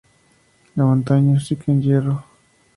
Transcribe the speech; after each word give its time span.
La 0.77 0.83
montaña 0.85 1.37
es 1.37 1.47
rica 1.49 1.71
en 1.71 1.79
hierro. 1.83 2.25